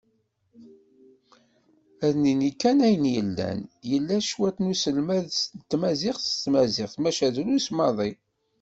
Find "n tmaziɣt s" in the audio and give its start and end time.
5.57-6.33